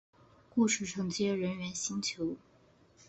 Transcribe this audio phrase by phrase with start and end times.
[0.49, 2.35] 故事承接人猿星球。